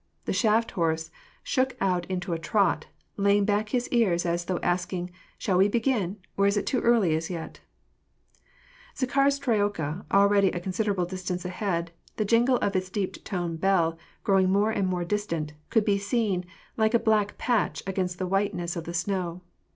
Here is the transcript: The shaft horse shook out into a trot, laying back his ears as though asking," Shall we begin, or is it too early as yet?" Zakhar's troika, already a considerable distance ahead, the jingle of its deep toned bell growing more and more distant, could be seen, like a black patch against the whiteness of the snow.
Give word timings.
The 0.25 0.33
shaft 0.33 0.71
horse 0.71 1.11
shook 1.43 1.77
out 1.79 2.07
into 2.07 2.33
a 2.33 2.39
trot, 2.39 2.87
laying 3.17 3.45
back 3.45 3.69
his 3.69 3.87
ears 3.89 4.25
as 4.25 4.45
though 4.45 4.57
asking," 4.63 5.11
Shall 5.37 5.59
we 5.59 5.67
begin, 5.67 6.17
or 6.35 6.47
is 6.47 6.57
it 6.57 6.65
too 6.65 6.79
early 6.81 7.15
as 7.15 7.29
yet?" 7.29 7.59
Zakhar's 8.97 9.37
troika, 9.37 10.03
already 10.11 10.49
a 10.49 10.59
considerable 10.59 11.05
distance 11.05 11.45
ahead, 11.45 11.91
the 12.15 12.25
jingle 12.25 12.57
of 12.63 12.75
its 12.75 12.89
deep 12.89 13.23
toned 13.23 13.61
bell 13.61 13.95
growing 14.23 14.49
more 14.51 14.71
and 14.71 14.87
more 14.87 15.05
distant, 15.05 15.53
could 15.69 15.85
be 15.85 15.99
seen, 15.99 16.45
like 16.77 16.95
a 16.95 16.99
black 17.07 17.37
patch 17.37 17.83
against 17.85 18.17
the 18.17 18.25
whiteness 18.25 18.75
of 18.75 18.85
the 18.85 18.95
snow. 18.95 19.41